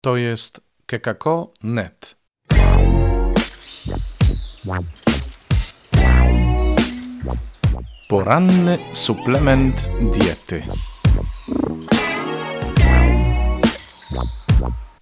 To 0.00 0.16
jest 0.16 0.60
kekako.net. 0.86 2.16
Poranny 8.08 8.78
suplement 8.92 9.90
diety. 10.12 10.62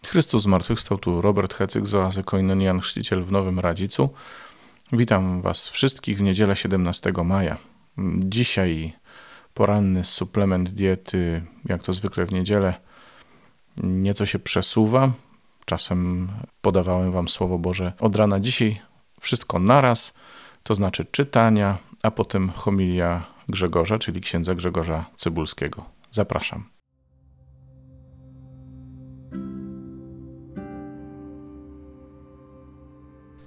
Chrystus 0.07 0.43
zmartwychwstał 0.43 0.99
tu 0.99 1.21
Robert 1.21 1.55
Hecyk 1.55 1.87
z 1.87 1.95
oazy 1.95 2.23
Koinonian, 2.23 2.81
chrzciciel 2.81 3.23
w 3.23 3.33
Nowym 3.33 3.61
Radzicu. 3.61 4.09
Witam 4.93 5.43
Was 5.43 5.69
wszystkich 5.69 6.19
w 6.19 6.23
niedzielę 6.23 6.57
17 6.57 7.13
maja. 7.25 7.57
Dzisiaj 8.19 8.93
poranny 9.55 10.05
suplement 10.05 10.71
diety, 10.71 11.43
jak 11.65 11.83
to 11.83 11.93
zwykle 11.93 12.27
w 12.27 12.33
niedzielę, 12.33 12.75
nieco 13.83 14.27
się 14.27 14.39
przesuwa. 14.39 15.13
Czasem 15.65 16.29
podawałem 16.61 17.13
Wam 17.13 17.29
Słowo 17.29 17.59
Boże 17.59 17.93
od 18.01 18.17
rana. 18.17 18.41
Dzisiaj 18.41 18.81
wszystko 19.21 19.59
naraz, 19.59 20.15
to 20.63 20.75
znaczy 20.75 21.05
czytania, 21.05 21.79
a 22.03 22.11
potem 22.11 22.51
homilia 22.51 23.27
Grzegorza, 23.49 23.99
czyli 23.99 24.21
księdza 24.21 24.55
Grzegorza 24.55 25.05
Cybulskiego. 25.17 25.85
Zapraszam. 26.11 26.65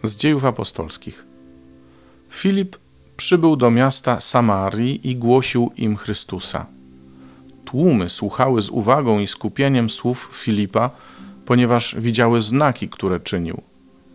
Z 0.03 0.17
dziejów 0.17 0.45
apostolskich. 0.45 1.25
Filip 2.29 2.77
przybył 3.17 3.55
do 3.55 3.71
miasta 3.71 4.19
Samarii 4.19 5.09
i 5.09 5.15
głosił 5.15 5.71
im 5.75 5.97
Chrystusa. 5.97 6.78
Tłumy 7.69 8.09
słuchały 8.09 8.61
z 8.61 8.69
uwagą 8.69 9.19
i 9.19 9.27
skupieniem 9.27 9.89
słów 9.89 10.29
Filipa, 10.33 10.89
ponieważ 11.45 11.95
widziały 11.99 12.41
znaki, 12.41 12.89
które 12.89 13.19
czynił. 13.19 13.61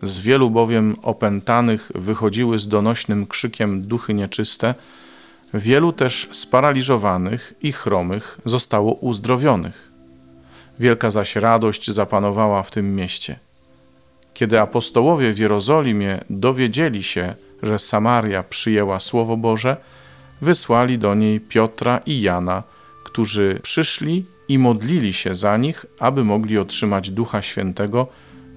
Z 0.03 0.19
wielu 0.19 0.49
bowiem 0.49 0.95
opętanych 1.01 1.91
wychodziły 1.95 2.59
z 2.59 2.67
donośnym 2.67 3.27
krzykiem 3.27 3.81
duchy 3.81 4.13
nieczyste, 4.13 4.75
wielu 5.53 5.93
też 5.93 6.29
sparaliżowanych 6.31 7.53
i 7.61 7.71
chromych 7.71 8.37
zostało 8.45 8.93
uzdrowionych. 8.93 9.91
Wielka 10.79 11.11
zaś 11.11 11.35
radość 11.35 11.91
zapanowała 11.91 12.63
w 12.63 12.71
tym 12.71 12.95
mieście. 12.95 13.39
Kiedy 14.33 14.59
apostołowie 14.59 15.33
w 15.33 15.39
Jerozolimie 15.39 16.19
dowiedzieli 16.29 17.03
się, 17.03 17.35
że 17.63 17.79
Samaria 17.79 18.43
przyjęła 18.43 18.99
Słowo 18.99 19.37
Boże, 19.37 19.77
wysłali 20.41 20.99
do 20.99 21.15
niej 21.15 21.39
Piotra 21.39 22.01
i 22.05 22.21
Jana, 22.21 22.63
którzy 23.15 23.59
przyszli 23.63 24.25
i 24.47 24.59
modlili 24.59 25.13
się 25.13 25.35
za 25.35 25.57
nich, 25.57 25.85
aby 25.99 26.23
mogli 26.23 26.57
otrzymać 26.57 27.11
Ducha 27.11 27.41
Świętego, 27.41 28.07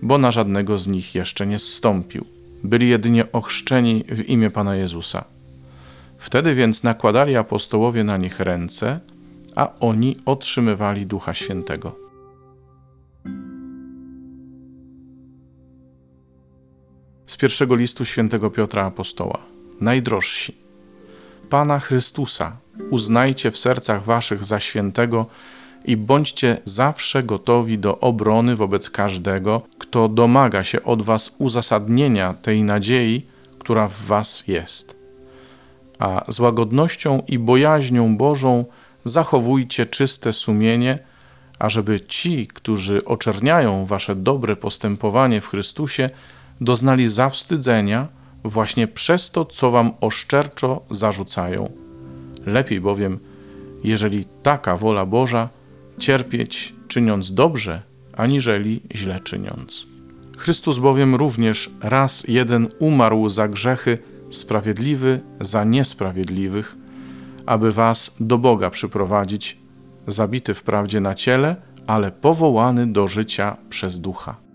bo 0.03 0.19
na 0.19 0.31
żadnego 0.31 0.79
z 0.79 0.87
nich 0.87 1.15
jeszcze 1.15 1.47
nie 1.47 1.59
zstąpił. 1.59 2.25
Byli 2.65 2.89
jedynie 2.89 3.33
ochrzczeni 3.33 4.05
w 4.09 4.29
imię 4.29 4.51
Pana 4.51 4.77
Jezusa. 4.77 5.25
Wtedy 6.19 6.55
więc 6.55 6.83
nakładali 6.83 7.37
apostołowie 7.37 8.05
na 8.05 8.17
nich 8.17 8.41
ręce, 8.41 9.01
a 9.57 9.75
oni 9.81 10.17
otrzymywali 10.27 11.07
Ducha 11.07 11.35
Świętego. 11.35 11.97
Z 17.27 17.37
pierwszego 17.37 17.75
listu 17.75 18.05
świętego 18.05 18.51
Piotra 18.51 18.85
Apostoła. 18.85 19.39
Najdrożsi. 19.81 20.68
Pana 21.51 21.81
Chrystusa 21.81 22.57
uznajcie 22.91 23.51
w 23.51 23.59
sercach 23.59 24.05
waszych 24.05 24.45
za 24.45 24.61
świętego 24.61 25.27
i 25.85 25.97
bądźcie 25.97 26.61
zawsze 26.65 27.23
gotowi 27.23 27.79
do 27.79 27.99
obrony 27.99 28.57
wobec 28.57 28.91
każdego, 28.91 29.63
kto 29.79 30.09
domaga 30.09 30.65
się 30.65 30.83
od 30.85 31.03
was 31.03 31.35
uzasadnienia 31.39 32.35
tej 32.35 32.63
nadziei, 32.63 33.27
która 33.59 33.89
w 33.89 34.03
was 34.07 34.45
jest. 34.47 34.97
A 35.99 36.25
z 36.29 36.41
łagodnością 36.41 37.23
i 37.29 37.39
bojaźnią 37.39 38.17
Bożą 38.17 38.65
zachowujcie 39.05 39.87
czyste 39.87 40.33
sumienie, 40.33 40.99
ażeby 41.59 42.01
ci, 42.01 42.47
którzy 42.47 43.05
oczerniają 43.05 43.87
wasze 43.87 44.17
dobre 44.17 44.57
postępowanie 44.57 45.41
w 45.41 45.49
Chrystusie, 45.49 46.11
doznali 46.61 47.09
zawstydzenia 47.09 48.09
właśnie 48.49 48.87
przez 48.89 49.31
to, 49.31 49.45
co 49.45 49.71
wam 49.71 49.91
oszczerczo 50.01 50.83
zarzucają. 50.91 51.71
Lepiej 52.47 52.81
bowiem, 52.81 53.19
jeżeli 53.85 54.25
taka 54.43 54.77
wola 54.77 55.07
Boża, 55.07 55.49
cierpieć 55.99 56.75
czyniąc 56.89 57.35
dobrze, 57.35 57.83
aniżeli 58.17 58.81
źle 58.95 59.21
czyniąc. 59.21 59.87
Chrystus 60.37 60.79
bowiem 60.79 61.15
również 61.15 61.71
raz 61.81 62.25
jeden 62.29 62.69
umarł 62.79 63.29
za 63.29 63.49
grzechy, 63.49 63.99
sprawiedliwy 64.31 65.21
za 65.41 65.65
niesprawiedliwych, 65.65 66.77
aby 67.47 67.73
was 67.73 68.15
do 68.21 68.39
Boga 68.39 68.71
przyprowadzić, 68.71 69.59
zabity 70.07 70.55
wprawdzie 70.55 71.01
na 71.01 71.15
ciele, 71.15 71.57
ale 71.87 72.11
powołany 72.13 72.87
do 72.93 73.09
życia 73.09 73.57
przez 73.71 74.01
ducha. 74.01 74.48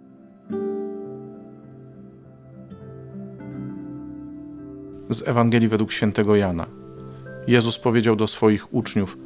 Z 5.13 5.27
Ewangelii 5.27 5.67
według 5.67 5.91
świętego 5.91 6.35
Jana. 6.35 6.65
Jezus 7.47 7.79
powiedział 7.79 8.15
do 8.15 8.27
swoich 8.27 8.73
uczniów: 8.73 9.17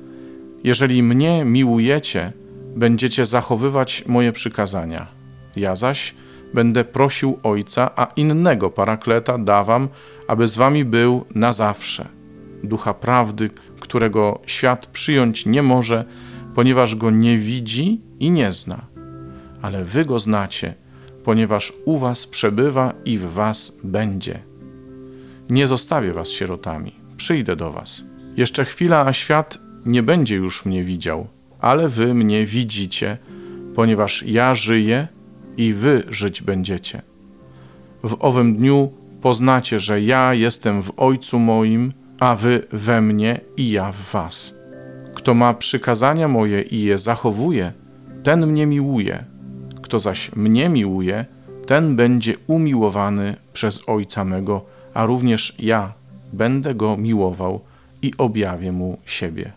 Jeżeli 0.63 1.03
mnie 1.03 1.45
miłujecie, 1.45 2.33
będziecie 2.75 3.25
zachowywać 3.25 4.03
moje 4.07 4.31
przykazania. 4.31 5.07
Ja 5.55 5.75
zaś 5.75 6.15
będę 6.53 6.83
prosił 6.83 7.39
Ojca, 7.43 7.91
a 7.95 8.05
innego 8.15 8.69
parakleta 8.69 9.37
dawam, 9.37 9.89
aby 10.27 10.47
z 10.47 10.55
wami 10.55 10.85
był 10.85 11.25
na 11.35 11.51
zawsze. 11.51 12.07
Ducha 12.63 12.93
prawdy, 12.93 13.49
którego 13.79 14.41
świat 14.45 14.85
przyjąć 14.85 15.45
nie 15.45 15.63
może, 15.63 16.05
ponieważ 16.55 16.95
go 16.95 17.11
nie 17.11 17.37
widzi 17.37 18.01
i 18.19 18.31
nie 18.31 18.51
zna. 18.51 18.85
Ale 19.61 19.83
wy 19.83 20.05
go 20.05 20.19
znacie, 20.19 20.73
ponieważ 21.23 21.73
u 21.85 21.97
was 21.97 22.27
przebywa 22.27 22.93
i 23.05 23.17
w 23.17 23.25
was 23.25 23.77
będzie. 23.83 24.43
Nie 25.49 25.67
zostawię 25.67 26.13
was 26.13 26.29
sierotami, 26.29 26.95
przyjdę 27.17 27.55
do 27.55 27.71
was. 27.71 28.03
Jeszcze 28.37 28.65
chwila, 28.65 29.05
a 29.05 29.13
świat 29.13 29.59
nie 29.85 30.03
będzie 30.03 30.35
już 30.35 30.65
mnie 30.65 30.83
widział, 30.83 31.27
ale 31.59 31.89
wy 31.89 32.13
mnie 32.13 32.45
widzicie, 32.45 33.17
ponieważ 33.75 34.23
ja 34.23 34.55
żyję 34.55 35.07
i 35.57 35.73
wy 35.73 36.03
żyć 36.09 36.41
będziecie. 36.41 37.01
W 38.03 38.17
owym 38.19 38.55
dniu 38.55 38.91
poznacie, 39.21 39.79
że 39.79 40.01
ja 40.01 40.33
jestem 40.33 40.81
w 40.81 40.91
Ojcu 40.97 41.39
moim, 41.39 41.93
a 42.19 42.35
wy 42.35 42.67
we 42.71 43.01
mnie 43.01 43.39
i 43.57 43.71
ja 43.71 43.91
w 43.91 44.11
was. 44.11 44.53
Kto 45.13 45.33
ma 45.33 45.53
przykazania 45.53 46.27
moje 46.27 46.61
i 46.61 46.81
je 46.81 46.97
zachowuje, 46.97 47.73
ten 48.23 48.47
mnie 48.47 48.65
miłuje. 48.65 49.25
Kto 49.81 49.99
zaś 49.99 50.35
mnie 50.35 50.69
miłuje, 50.69 51.25
ten 51.65 51.95
będzie 51.95 52.33
umiłowany 52.47 53.35
przez 53.53 53.89
Ojca 53.89 54.23
mego, 54.23 54.65
a 54.97 55.05
również 55.05 55.55
ja 55.59 55.93
będę 56.33 56.75
go 56.75 56.97
miłował 56.97 57.61
i 58.01 58.13
objawię 58.17 58.71
mu 58.71 58.97
siebie. 59.05 59.53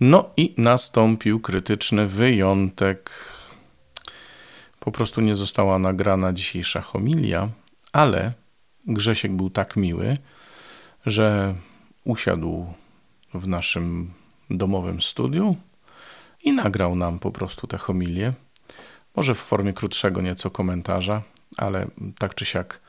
No 0.00 0.30
i 0.36 0.54
nastąpił 0.56 1.40
krytyczny 1.40 2.06
wyjątek. 2.06 3.10
Po 4.80 4.92
prostu 4.92 5.20
nie 5.20 5.36
została 5.36 5.78
nagrana 5.78 6.32
dzisiejsza 6.32 6.80
homilia, 6.80 7.48
ale 7.92 8.32
Grzesiek 8.86 9.32
był 9.32 9.50
tak 9.50 9.76
miły, 9.76 10.16
że 11.06 11.54
usiadł 12.04 12.66
w 13.34 13.46
naszym 13.46 14.12
domowym 14.50 15.00
studiu 15.00 15.56
i 16.44 16.52
nagrał 16.52 16.96
nam 16.96 17.18
po 17.18 17.32
prostu 17.32 17.66
tę 17.66 17.78
homilię. 17.78 18.32
Może 19.16 19.34
w 19.34 19.38
formie 19.38 19.72
krótszego 19.72 20.20
nieco 20.22 20.50
komentarza, 20.50 21.22
ale 21.56 21.86
tak 22.18 22.34
czy 22.34 22.44
siak 22.44 22.80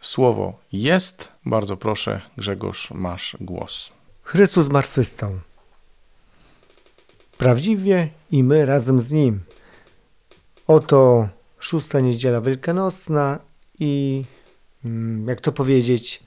słowo 0.00 0.58
jest. 0.72 1.32
Bardzo 1.46 1.76
proszę, 1.76 2.20
Grzegorz, 2.36 2.90
masz 2.90 3.36
głos. 3.40 3.92
Chrystus 4.22 4.66
zmartwychwstał. 4.66 5.32
Prawdziwie 7.38 8.08
i 8.30 8.44
my 8.44 8.66
razem 8.66 9.00
z 9.00 9.10
Nim. 9.10 9.40
Oto 10.66 11.28
szósta 11.58 12.00
niedziela 12.00 12.40
wielkanocna 12.40 13.38
i, 13.78 14.24
mm, 14.84 15.28
jak 15.28 15.40
to 15.40 15.52
powiedzieć, 15.52 16.22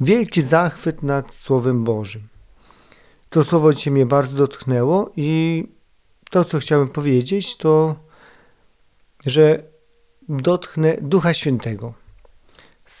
wielki 0.00 0.42
zachwyt 0.42 1.02
nad 1.02 1.34
Słowem 1.34 1.84
Bożym. 1.84 2.28
To 3.30 3.44
słowo 3.44 3.72
dzisiaj 3.72 3.92
mnie 3.92 4.06
bardzo 4.06 4.36
dotknęło 4.36 5.12
i 5.16 5.64
to, 6.30 6.44
co 6.44 6.58
chciałem 6.58 6.88
powiedzieć, 6.88 7.56
to, 7.56 7.96
że 9.26 9.69
dotknę 10.30 10.96
Ducha 11.00 11.34
Świętego. 11.34 11.92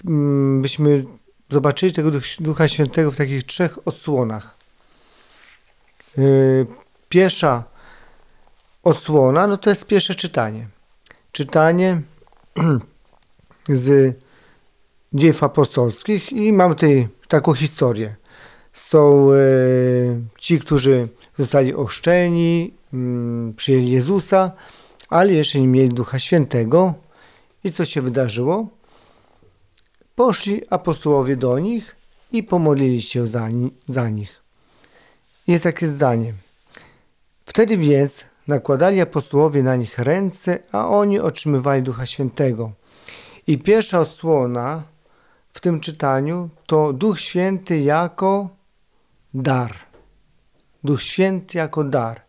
Mm, 0.06 0.62
byśmy 0.62 1.04
zobaczyli 1.50 1.92
tego 1.92 2.10
Ducha 2.40 2.68
Świętego 2.68 3.10
w 3.10 3.16
takich 3.16 3.44
trzech 3.44 3.88
odsłonach. 3.88 4.56
Yy, 6.16 6.66
pierwsza 7.08 7.64
odsłona, 8.82 9.46
no 9.46 9.56
to 9.56 9.70
jest 9.70 9.86
pierwsze 9.86 10.14
czytanie. 10.14 10.68
Czytanie 11.32 12.00
z 13.68 14.16
dziejów 15.12 15.42
apostolskich 15.42 16.32
i 16.32 16.52
mam 16.52 16.74
tutaj 16.74 17.08
taką 17.28 17.54
historię. 17.54 18.14
Są 18.72 19.32
e, 19.32 19.36
ci, 20.38 20.58
którzy 20.58 21.08
zostali 21.38 21.74
oszczeni, 21.74 22.74
mm, 22.92 23.54
przyjęli 23.54 23.90
Jezusa, 23.90 24.52
ale 25.08 25.32
jeszcze 25.32 25.60
nie 25.60 25.66
mieli 25.66 25.88
Ducha 25.88 26.18
Świętego. 26.18 26.94
I 27.64 27.72
co 27.72 27.84
się 27.84 28.02
wydarzyło? 28.02 28.68
Poszli 30.14 30.62
apostołowie 30.70 31.36
do 31.36 31.58
nich 31.58 31.96
i 32.32 32.42
pomodlili 32.42 33.02
się 33.02 33.26
za, 33.26 33.48
ni- 33.48 33.74
za 33.88 34.08
nich. 34.08 34.42
Jest 35.46 35.64
takie 35.64 35.88
zdanie. 35.88 36.34
Wtedy 37.44 37.76
więc 37.76 38.24
nakładali 38.48 39.00
apostołowie 39.00 39.62
na 39.62 39.76
nich 39.76 39.98
ręce, 39.98 40.58
a 40.72 40.88
oni 40.88 41.18
otrzymywali 41.18 41.82
Ducha 41.82 42.06
Świętego. 42.06 42.72
I 43.46 43.58
pierwsza 43.58 44.00
odsłona 44.00 44.82
w 45.52 45.60
tym 45.60 45.80
czytaniu 45.80 46.48
to 46.66 46.92
Duch 46.92 47.20
Święty 47.20 47.80
jako 47.80 48.48
dar. 49.34 49.72
Duch 50.84 51.02
Święty 51.02 51.58
jako 51.58 51.84
dar. 51.84 52.20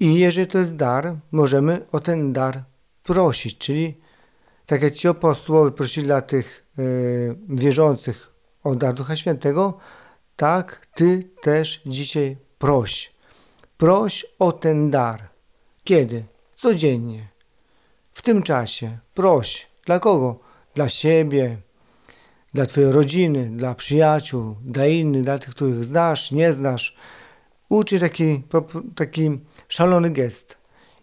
I 0.00 0.14
jeżeli 0.14 0.46
to 0.46 0.58
jest 0.58 0.76
dar, 0.76 1.16
możemy 1.32 1.86
o 1.92 2.00
ten 2.00 2.32
dar 2.32 2.62
prosić, 3.02 3.58
czyli 3.58 3.94
tak 4.66 4.82
jak 4.82 4.92
ci 4.92 5.08
apostołowie 5.08 5.70
prosili 5.70 6.06
dla 6.06 6.20
tych 6.20 6.66
y, 6.78 7.36
wierzących 7.48 8.32
o 8.64 8.74
dar 8.74 8.94
Ducha 8.94 9.16
Świętego, 9.16 9.78
tak 10.36 10.86
ty 10.94 11.30
też 11.42 11.82
dzisiaj 11.86 12.36
proś. 12.58 13.12
Proś 13.76 14.26
o 14.38 14.52
ten 14.52 14.90
dar. 14.90 15.28
Kiedy? 15.84 16.24
Codziennie. 16.56 17.28
W 18.12 18.22
tym 18.22 18.42
czasie. 18.42 18.98
Proś. 19.14 19.66
Dla 19.86 19.98
kogo? 19.98 20.40
Dla 20.74 20.88
siebie, 20.88 21.56
dla 22.54 22.66
twojej 22.66 22.92
rodziny, 22.92 23.50
dla 23.56 23.74
przyjaciół, 23.74 24.56
dla 24.64 24.86
innych, 24.86 25.22
dla 25.22 25.38
tych, 25.38 25.50
których 25.50 25.84
znasz, 25.84 26.30
nie 26.30 26.54
znasz. 26.54 26.96
Uczy 27.68 28.00
taki, 28.00 28.42
taki 28.94 29.40
szalony 29.68 30.10
gest 30.10 30.58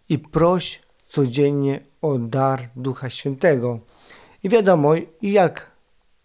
i 0.10 0.20
proś 0.20 0.82
codziennie 1.08 1.80
o 2.02 2.20
dar 2.20 2.70
Ducha 2.76 3.10
Świętego. 3.10 3.80
I 4.44 4.50
wiadomo, 4.50 4.92
jak 5.22 5.72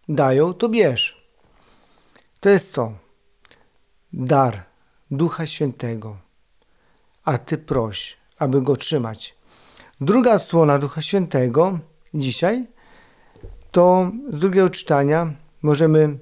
dają, 0.08 0.54
to 0.54 0.68
bierz. 0.68 1.28
To 2.40 2.48
jest 2.48 2.74
to. 2.74 2.92
Dar 4.12 4.64
Ducha 5.10 5.46
Świętego. 5.46 6.16
A 7.24 7.38
ty 7.38 7.58
proś, 7.58 8.16
aby 8.38 8.62
go 8.62 8.76
trzymać. 8.76 9.34
Druga 10.00 10.34
odsłona 10.34 10.78
Ducha 10.78 11.02
Świętego 11.02 11.78
dzisiaj 12.14 12.66
to 13.74 14.10
z 14.30 14.38
drugiego 14.38 14.70
czytania 14.70 15.32
możemy 15.62 16.18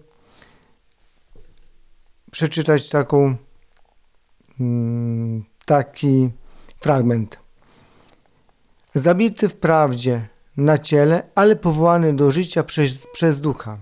przeczytać 2.30 2.88
taką, 2.88 3.36
mm, 4.60 5.44
taki 5.66 6.30
fragment. 6.80 7.41
Zabity 8.94 9.48
w 9.48 9.54
prawdzie 9.54 10.28
na 10.56 10.78
ciele, 10.78 11.22
ale 11.34 11.56
powołany 11.56 12.16
do 12.16 12.30
życia 12.30 12.62
przez, 12.62 13.06
przez 13.12 13.40
ducha. 13.40 13.78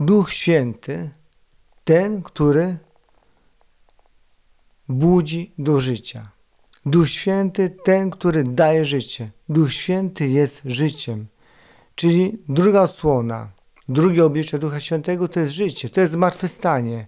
Duch 0.00 0.32
Święty, 0.32 1.10
ten, 1.84 2.22
który 2.22 2.78
budzi 4.88 5.54
do 5.58 5.80
życia. 5.80 6.30
Duch 6.86 7.08
Święty, 7.10 7.76
ten, 7.84 8.10
który 8.10 8.44
daje 8.44 8.84
życie. 8.84 9.30
Duch 9.48 9.72
Święty 9.72 10.28
jest 10.28 10.62
życiem. 10.64 11.26
Czyli 11.94 12.38
druga 12.48 12.82
osłona, 12.82 13.50
drugie 13.88 14.24
oblicze 14.24 14.58
Ducha 14.58 14.80
Świętego 14.80 15.28
to 15.28 15.40
jest 15.40 15.52
życie, 15.52 15.88
to 15.90 16.00
jest 16.00 16.12
zmartwychwstanie. 16.12 17.06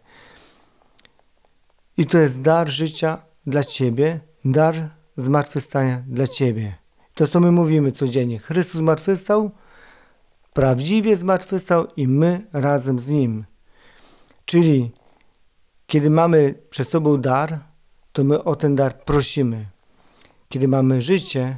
I 1.97 2.07
to 2.07 2.19
jest 2.19 2.43
dar 2.43 2.69
życia 2.69 3.23
dla 3.47 3.65
Ciebie, 3.65 4.21
dar 4.53 4.91
zmartwychwstania 5.17 6.03
dla 6.07 6.27
Ciebie. 6.27 6.75
To, 7.15 7.27
co 7.27 7.41
my 7.41 7.53
mówimy 7.53 7.93
codziennie. 7.93 8.39
Chrystus 8.39 8.77
zmartwychwstał, 8.77 9.51
prawdziwie 10.53 11.17
zmartwychwstał 11.17 11.87
i 11.97 12.09
my 12.09 12.47
razem 12.53 13.01
z 13.01 13.09
Nim. 13.09 13.45
Czyli 14.45 14.91
kiedy 15.87 16.11
mamy 16.11 16.55
przed 16.71 16.89
sobą 16.89 17.21
dar, 17.21 17.59
to 18.13 18.25
my 18.25 18.45
o 18.45 18.57
ten 18.57 18.77
dar 18.77 19.05
prosimy. 19.05 19.67
Kiedy 20.49 20.69
mamy 20.69 21.03
życie, 21.03 21.57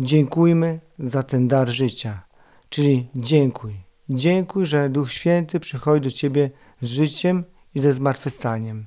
dziękujmy 0.00 0.80
za 0.98 1.22
ten 1.22 1.48
dar 1.48 1.70
życia. 1.70 2.22
Czyli 2.68 3.08
dziękuj. 3.14 3.74
Dziękuj, 4.10 4.66
że 4.66 4.88
Duch 4.88 5.12
Święty 5.12 5.60
przychodzi 5.60 6.00
do 6.04 6.10
Ciebie 6.10 6.50
z 6.80 6.86
życiem 6.86 7.44
i 7.74 7.80
ze 7.80 7.92
zmartwychwstaniem. 7.92 8.86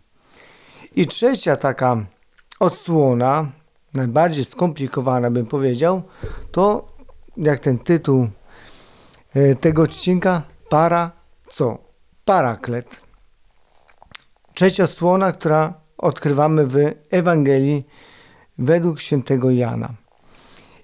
I 0.96 1.08
trzecia 1.08 1.56
taka 1.56 2.06
odsłona, 2.60 3.52
najbardziej 3.94 4.46
skomplikowana 4.46 5.32
bym 5.32 5.46
powiedział, 5.46 6.04
to 6.52 6.88
jak 7.38 7.60
ten 7.60 7.80
tytuł 7.80 8.28
e, 9.34 9.56
tego 9.56 9.82
odcinka, 9.82 10.42
para 10.70 11.12
co? 11.50 11.78
Paraklet. 12.26 13.02
Trzecia 14.54 14.84
odsłona, 14.84 15.32
która 15.32 15.74
odkrywamy 15.98 16.68
w 16.68 16.78
Ewangelii 17.12 17.88
według 18.58 19.00
świętego 19.00 19.52
Jana. 19.52 19.90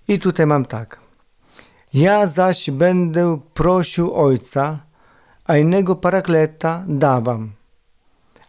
I 0.07 0.19
tutaj 0.19 0.45
mam 0.45 0.65
tak. 0.65 1.00
Ja 1.94 2.27
zaś 2.27 2.69
będę 2.69 3.39
prosił 3.53 4.13
Ojca, 4.15 4.79
a 5.45 5.57
innego 5.57 5.95
parakleta 5.95 6.83
dawam, 6.88 7.51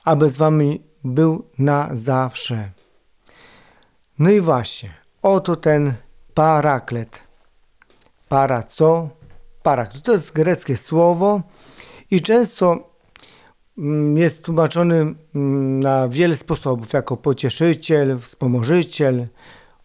aby 0.05 0.31
z 0.31 0.37
wami 0.37 0.83
był 1.05 1.45
na 1.59 1.89
zawsze. 1.93 2.71
No 4.23 4.31
i 4.31 4.41
właśnie, 4.41 4.95
oto 5.23 5.57
ten 5.57 5.93
paraklet. 6.35 7.23
Para 8.29 8.63
co? 8.63 9.09
Paraklet. 9.63 10.03
To 10.03 10.13
jest 10.13 10.33
greckie 10.33 10.77
słowo 10.77 11.43
i 12.11 12.21
często 12.21 12.91
mm, 13.79 14.17
jest 14.17 14.45
tłumaczony 14.45 15.15
mm, 15.35 15.81
na 15.81 16.09
wiele 16.09 16.37
sposobów, 16.37 16.93
jako 16.93 17.17
pocieszyciel, 17.17 18.19
wspomożyciel, 18.19 19.27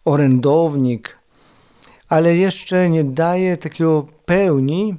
orędownik, 0.04 1.18
ale 2.08 2.36
jeszcze 2.36 2.90
nie 2.90 3.04
daje 3.04 3.56
takiego 3.56 4.06
pełni 4.24 4.96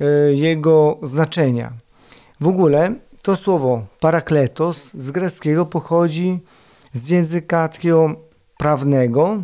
e, 0.00 0.04
jego 0.32 0.98
znaczenia. 1.02 1.72
W 2.40 2.48
ogóle 2.48 2.94
to 3.22 3.36
słowo 3.36 3.86
parakletos 4.00 4.90
z 4.94 5.10
greckiego 5.10 5.66
pochodzi 5.66 6.40
z 6.94 7.08
języka 7.08 7.68
takiego 7.68 8.24
prawnego 8.58 9.42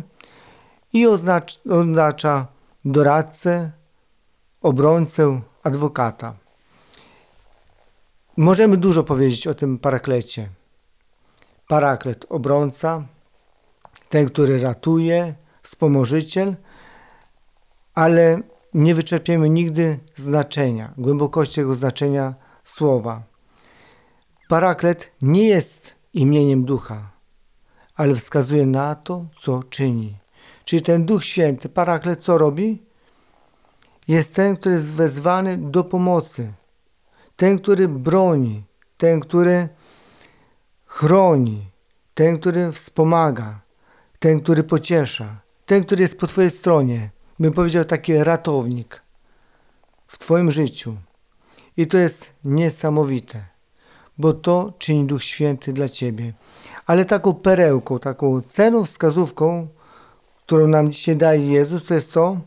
i 0.93 1.07
oznacza, 1.07 2.47
doradcę, 2.85 3.71
obrońcę, 4.61 5.41
adwokata. 5.63 6.33
Możemy 8.37 8.77
dużo 8.77 9.03
powiedzieć 9.03 9.47
o 9.47 9.53
tym 9.53 9.79
paraklecie. 9.79 10.49
Paraklet, 11.67 12.25
obrońca, 12.29 13.03
ten, 14.09 14.25
który 14.25 14.59
ratuje, 14.59 15.35
wspomożyciel, 15.63 16.55
ale 17.93 18.41
nie 18.73 18.95
wyczerpiemy 18.95 19.49
nigdy 19.49 19.99
znaczenia, 20.15 20.93
głębokości 20.97 21.55
tego 21.55 21.75
znaczenia 21.75 22.33
słowa. 22.63 23.23
Paraklet 24.49 25.11
nie 25.21 25.47
jest 25.47 25.95
imieniem 26.13 26.65
ducha, 26.65 27.11
ale 27.95 28.15
wskazuje 28.15 28.65
na 28.65 28.95
to, 28.95 29.25
co 29.39 29.63
czyni. 29.63 30.17
Czyli 30.65 30.81
ten 30.81 31.05
Duch 31.05 31.25
Święty, 31.25 31.69
Paraklet, 31.69 32.21
co 32.21 32.37
robi? 32.37 32.81
Jest 34.07 34.35
ten, 34.35 34.57
który 34.57 34.75
jest 34.75 34.91
wezwany 34.91 35.57
do 35.57 35.83
pomocy. 35.83 36.53
Ten, 37.35 37.59
który 37.59 37.87
broni, 37.87 38.63
ten, 38.97 39.19
który 39.19 39.69
chroni, 40.85 41.65
ten, 42.13 42.39
który 42.39 42.71
wspomaga, 42.71 43.59
ten, 44.19 44.39
który 44.39 44.63
pociesza, 44.63 45.35
ten, 45.65 45.83
który 45.83 46.01
jest 46.01 46.19
po 46.19 46.27
Twojej 46.27 46.51
stronie. 46.51 47.09
Bym 47.39 47.53
powiedział 47.53 47.85
taki 47.85 48.17
ratownik 48.17 49.01
w 50.07 50.17
Twoim 50.17 50.51
życiu. 50.51 50.97
I 51.77 51.87
to 51.87 51.97
jest 51.97 52.33
niesamowite, 52.43 53.45
bo 54.17 54.33
to 54.33 54.73
czyni 54.77 55.05
Duch 55.05 55.23
Święty 55.23 55.73
dla 55.73 55.89
Ciebie. 55.89 56.33
Ale 56.85 57.05
taką 57.05 57.33
perełką, 57.33 57.99
taką 57.99 58.41
ceną 58.41 58.85
wskazówką, 58.85 59.67
którą 60.45 60.67
nam 60.67 60.91
dzisiaj 60.91 61.15
daje 61.15 61.51
Jezus, 61.51 61.85
to 61.85 61.93
jest 61.93 62.11
co? 62.11 62.37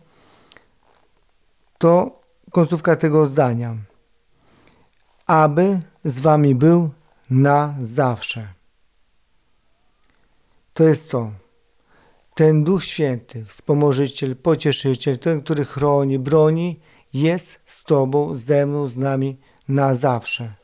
To 1.78 2.20
końcówka 2.50 2.96
tego 2.96 3.26
zdania. 3.26 3.76
Aby 5.26 5.80
z 6.04 6.20
wami 6.20 6.54
był 6.54 6.90
na 7.30 7.74
zawsze. 7.82 8.48
to 10.74 10.84
jest 10.84 11.10
to. 11.10 11.30
Ten 12.34 12.64
Duch 12.64 12.84
Święty, 12.84 13.44
wspomożyciel, 13.44 14.36
pocieszyciel, 14.36 15.18
ten, 15.18 15.42
który 15.42 15.64
chroni, 15.64 16.18
broni, 16.18 16.80
jest 17.12 17.60
z 17.66 17.84
Tobą, 17.84 18.34
ze 18.34 18.66
mną, 18.66 18.88
z 18.88 18.96
nami 18.96 19.36
na 19.68 19.94
zawsze. 19.94 20.54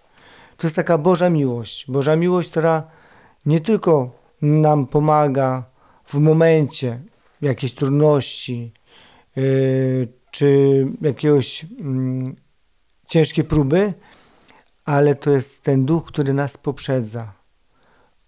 To 0.60 0.66
jest 0.66 0.76
taka 0.76 0.98
Boża 0.98 1.30
miłość. 1.30 1.90
Boża 1.90 2.16
miłość, 2.16 2.50
która 2.50 2.82
nie 3.46 3.60
tylko 3.60 4.10
nam 4.42 4.86
pomaga 4.86 5.64
w 6.04 6.14
momencie 6.14 7.00
jakiejś 7.42 7.74
trudności 7.74 8.72
yy, 9.36 10.08
czy 10.30 10.86
jakiegoś 11.00 11.66
mm, 11.80 12.36
ciężkiej 13.08 13.44
próby, 13.44 13.94
ale 14.84 15.14
to 15.14 15.30
jest 15.30 15.62
ten 15.62 15.84
duch, 15.84 16.06
który 16.06 16.34
nas 16.34 16.56
poprzedza. 16.56 17.32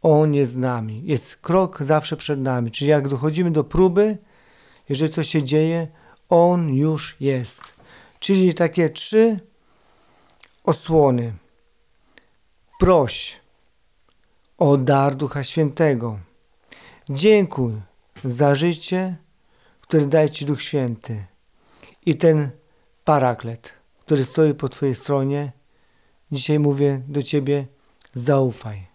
On 0.02 0.34
jest 0.34 0.52
z 0.52 0.56
nami, 0.56 1.02
jest 1.04 1.36
krok 1.36 1.82
zawsze 1.82 2.16
przed 2.16 2.40
nami. 2.40 2.70
Czyli 2.70 2.90
jak 2.90 3.08
dochodzimy 3.08 3.50
do 3.50 3.64
próby, 3.64 4.18
jeżeli 4.88 5.12
coś 5.12 5.28
się 5.28 5.42
dzieje, 5.42 5.88
On 6.28 6.74
już 6.74 7.16
jest. 7.20 7.62
Czyli 8.18 8.54
takie 8.54 8.90
trzy 8.90 9.40
osłony. 10.64 11.41
Proś 12.82 13.40
o 14.58 14.76
dar 14.76 15.14
Ducha 15.16 15.44
Świętego. 15.44 16.18
Dziękuj 17.10 17.72
za 18.24 18.54
życie, 18.54 19.16
które 19.80 20.06
daje 20.06 20.30
Ci 20.30 20.46
Duch 20.46 20.62
Święty. 20.62 21.24
I 22.06 22.16
ten 22.16 22.50
paraklet, 23.04 23.72
który 24.00 24.24
stoi 24.24 24.54
po 24.54 24.68
Twojej 24.68 24.94
stronie, 24.94 25.52
dzisiaj 26.32 26.58
mówię 26.58 27.02
do 27.08 27.22
Ciebie, 27.22 27.66
zaufaj. 28.14 28.86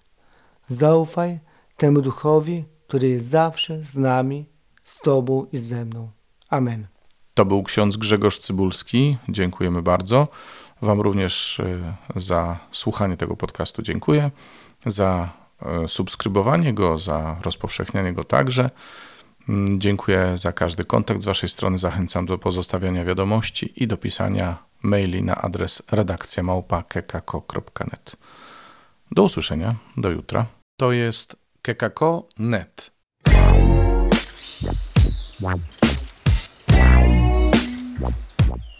Zaufaj 0.70 1.40
temu 1.78 2.02
Duchowi, 2.02 2.66
który 2.88 3.10
jest 3.10 3.26
zawsze 3.26 3.84
z 3.84 3.98
nami, 3.98 4.46
z 4.84 5.00
Tobą 5.00 5.46
i 5.52 5.58
ze 5.58 5.86
mną. 5.86 6.10
Amen. 6.50 6.88
To 7.34 7.46
był 7.46 7.64
ksiądz 7.64 7.98
Grzegorz 7.98 8.40
Cybulski. 8.40 9.18
Dziękujemy 9.30 9.82
bardzo. 9.82 10.28
Wam 10.82 11.02
również 11.02 11.60
e, 11.60 11.96
za 12.16 12.58
słuchanie 12.72 13.18
tego 13.18 13.36
podcastu 13.36 13.82
dziękuję, 13.82 14.32
za 14.86 15.30
e, 15.62 15.88
subskrybowanie 15.88 16.74
go, 16.74 16.98
za 16.98 17.36
rozpowszechnianie 17.42 18.14
go 18.14 18.24
także. 18.24 18.70
Mm, 19.50 19.80
Dziękuję 19.80 20.38
za 20.38 20.52
każdy 20.52 20.86
kontakt 20.86 21.22
z 21.22 21.26
Waszej 21.26 21.50
strony. 21.50 21.78
Zachęcam 21.78 22.26
do 22.26 22.38
pozostawiania 22.38 23.06
wiadomości 23.06 23.84
i 23.84 23.88
do 23.88 23.98
pisania 23.98 24.58
maili 24.82 25.24
na 25.24 25.36
adres 25.36 25.84
redakcja. 25.92 26.44
Do 29.12 29.24
usłyszenia, 29.24 29.76
do 29.98 30.10
jutra. 30.10 30.46
To 30.78 30.92
jest 30.92 31.36
kekako.net. 31.62 32.92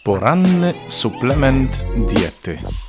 Poranny 0.08 0.72
suplement 0.88 1.84
diety. 2.08 2.87